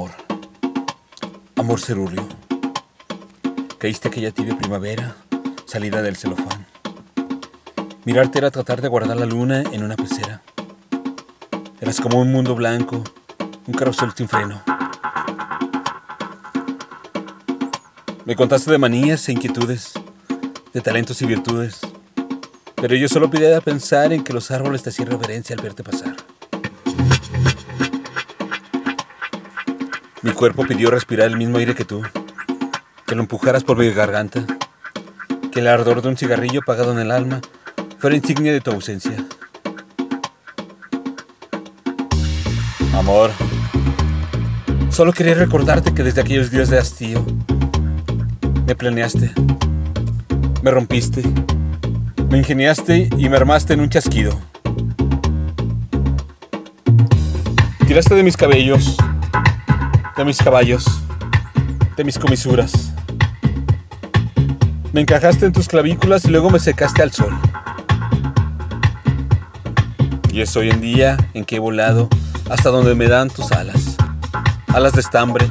amor. 0.00 0.10
Amor 1.56 1.80
cerúleo. 1.80 2.26
Caíste 3.78 4.08
aquella 4.08 4.30
tibia 4.30 4.56
primavera, 4.56 5.16
salida 5.66 6.00
del 6.00 6.16
celofán. 6.16 6.66
Mirarte 8.04 8.38
era 8.38 8.50
tratar 8.50 8.80
de 8.80 8.88
guardar 8.88 9.16
la 9.18 9.26
luna 9.26 9.62
en 9.72 9.82
una 9.82 9.96
pecera. 9.96 10.42
Eras 11.80 12.00
como 12.00 12.18
un 12.18 12.32
mundo 12.32 12.54
blanco, 12.54 13.04
un 13.66 13.74
carrusel 13.74 14.12
sin 14.16 14.28
freno. 14.28 14.62
Me 18.24 18.36
contaste 18.36 18.70
de 18.70 18.78
manías 18.78 19.28
e 19.28 19.32
inquietudes, 19.32 19.92
de 20.72 20.80
talentos 20.80 21.20
y 21.20 21.26
virtudes, 21.26 21.80
pero 22.76 22.94
yo 22.94 23.08
solo 23.08 23.28
pedía 23.28 23.60
pensar 23.60 24.12
en 24.12 24.24
que 24.24 24.32
los 24.32 24.50
árboles 24.50 24.82
te 24.82 24.90
hacían 24.90 25.08
reverencia 25.08 25.54
al 25.56 25.62
verte 25.62 25.82
pasar. 25.82 26.16
Mi 30.22 30.32
cuerpo 30.32 30.66
pidió 30.66 30.90
respirar 30.90 31.28
el 31.28 31.38
mismo 31.38 31.56
aire 31.56 31.74
que 31.74 31.86
tú, 31.86 32.02
que 33.06 33.14
lo 33.14 33.22
empujaras 33.22 33.64
por 33.64 33.78
mi 33.78 33.88
garganta, 33.90 34.44
que 35.50 35.60
el 35.60 35.66
ardor 35.66 36.02
de 36.02 36.08
un 36.08 36.18
cigarrillo 36.18 36.60
apagado 36.60 36.92
en 36.92 36.98
el 36.98 37.10
alma 37.10 37.40
fuera 37.98 38.16
insignia 38.16 38.52
de 38.52 38.60
tu 38.60 38.70
ausencia. 38.70 39.14
Amor, 42.94 43.30
solo 44.90 45.14
quería 45.14 45.32
recordarte 45.32 45.94
que 45.94 46.02
desde 46.02 46.20
aquellos 46.20 46.50
días 46.50 46.68
de 46.68 46.78
hastío 46.78 47.24
me 48.66 48.74
planeaste, 48.74 49.32
me 50.62 50.70
rompiste, 50.70 51.22
me 52.28 52.36
ingeniaste 52.36 53.08
y 53.16 53.28
me 53.30 53.36
armaste 53.36 53.72
en 53.72 53.80
un 53.80 53.88
chasquido. 53.88 54.38
Tiraste 57.86 58.14
de 58.14 58.22
mis 58.22 58.36
cabellos, 58.36 58.98
de 60.16 60.24
mis 60.24 60.38
caballos, 60.38 60.84
de 61.96 62.04
mis 62.04 62.18
comisuras. 62.18 62.92
Me 64.92 65.02
encajaste 65.02 65.46
en 65.46 65.52
tus 65.52 65.68
clavículas 65.68 66.24
y 66.24 66.28
luego 66.28 66.50
me 66.50 66.58
secaste 66.58 67.02
al 67.02 67.12
sol. 67.12 67.36
Y 70.32 70.40
es 70.40 70.56
hoy 70.56 70.70
en 70.70 70.80
día 70.80 71.16
en 71.34 71.44
que 71.44 71.56
he 71.56 71.58
volado 71.58 72.08
hasta 72.50 72.70
donde 72.70 72.94
me 72.94 73.06
dan 73.06 73.30
tus 73.30 73.52
alas. 73.52 73.96
Alas 74.68 74.92
de 74.92 75.00
estambre, 75.00 75.48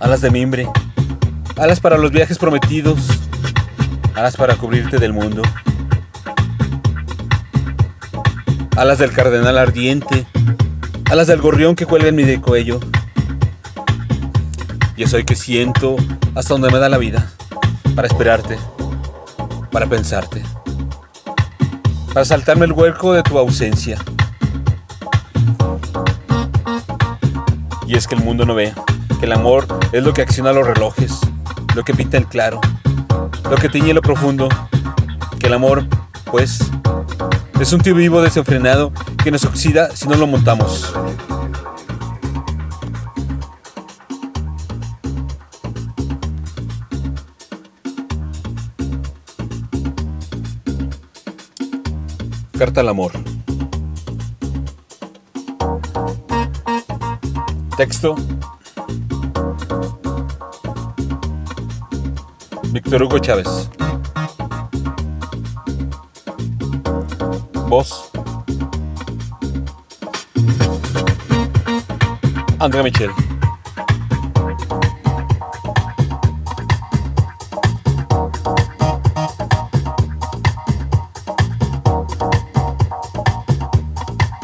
alas 0.00 0.20
de 0.20 0.30
mimbre, 0.30 0.68
alas 1.56 1.80
para 1.80 1.98
los 1.98 2.10
viajes 2.10 2.38
prometidos, 2.38 2.98
alas 4.14 4.36
para 4.36 4.54
cubrirte 4.54 4.98
del 4.98 5.12
mundo. 5.12 5.42
Alas 8.76 8.98
del 8.98 9.10
cardenal 9.10 9.58
ardiente, 9.58 10.26
alas 11.10 11.26
del 11.26 11.40
gorrión 11.40 11.74
que 11.74 11.86
cuelga 11.86 12.08
en 12.08 12.16
mi 12.16 12.22
de 12.22 12.40
cuello. 12.40 12.78
Y 14.98 15.04
es 15.04 15.14
hoy 15.14 15.22
que 15.22 15.36
siento 15.36 15.94
hasta 16.34 16.54
donde 16.54 16.72
me 16.72 16.80
da 16.80 16.88
la 16.88 16.98
vida, 16.98 17.30
para 17.94 18.08
esperarte, 18.08 18.58
para 19.70 19.86
pensarte, 19.86 20.42
para 22.12 22.24
saltarme 22.24 22.66
el 22.66 22.72
hueco 22.72 23.12
de 23.12 23.22
tu 23.22 23.38
ausencia. 23.38 23.96
Y 27.86 27.94
es 27.94 28.08
que 28.08 28.16
el 28.16 28.24
mundo 28.24 28.44
no 28.44 28.56
ve, 28.56 28.74
que 29.20 29.26
el 29.26 29.32
amor 29.34 29.68
es 29.92 30.02
lo 30.02 30.12
que 30.12 30.22
acciona 30.22 30.52
los 30.52 30.66
relojes, 30.66 31.20
lo 31.76 31.84
que 31.84 31.94
pinta 31.94 32.16
el 32.16 32.26
claro, 32.26 32.60
lo 33.48 33.56
que 33.56 33.68
tiñe 33.68 33.94
lo 33.94 34.02
profundo, 34.02 34.48
que 35.38 35.46
el 35.46 35.54
amor, 35.54 35.86
pues, 36.24 36.58
es 37.60 37.72
un 37.72 37.82
tío 37.82 37.94
vivo 37.94 38.20
desenfrenado 38.20 38.92
que 39.22 39.30
nos 39.30 39.44
oxida 39.44 39.94
si 39.94 40.08
no 40.08 40.16
lo 40.16 40.26
montamos. 40.26 40.92
Carta 52.58 52.80
al 52.80 52.88
amor. 52.88 53.12
Texto. 57.76 58.16
Víctor 62.72 63.04
Hugo 63.04 63.20
Chávez. 63.20 63.70
Voz. 67.68 68.10
Andrea 72.58 72.82
Michel. 72.82 73.27